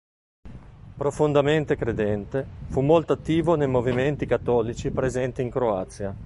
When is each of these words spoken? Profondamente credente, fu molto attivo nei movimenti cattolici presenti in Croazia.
Profondamente 0.97 1.75
credente, 1.75 2.43
fu 2.69 2.81
molto 2.81 3.13
attivo 3.13 3.53
nei 3.53 3.67
movimenti 3.67 4.25
cattolici 4.25 4.89
presenti 4.89 5.43
in 5.43 5.51
Croazia. 5.51 6.17